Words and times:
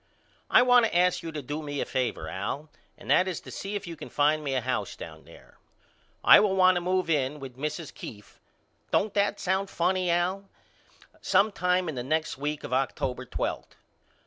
I 0.49 0.63
want 0.63 0.87
to 0.87 0.97
ask 0.97 1.21
you 1.21 1.31
to 1.31 1.43
do 1.43 1.61
me 1.61 1.79
a 1.79 1.85
favor 1.85 2.27
Al 2.27 2.71
and 2.97 3.11
that 3.11 3.27
is 3.27 3.39
to 3.41 3.51
see 3.51 3.75
if 3.75 3.85
you 3.85 3.95
can 3.95 4.09
find 4.09 4.43
me 4.43 4.55
a 4.55 4.61
house 4.61 4.95
down 4.95 5.25
there. 5.25 5.59
I 6.23 6.39
will 6.39 6.55
want 6.55 6.73
to 6.73 6.81
move 6.81 7.07
in 7.07 7.39
with 7.39 7.55
Mrs. 7.55 7.93
Keefe, 7.93 8.39
don't 8.89 9.13
that 9.13 9.39
sound 9.39 9.69
funny 9.69 10.09
Al? 10.09 10.49
sometime 11.21 11.87
in 11.87 11.93
the 11.93 12.25
week 12.39 12.63
of 12.63 12.73
October 12.73 13.25
twelfth. 13.25 13.75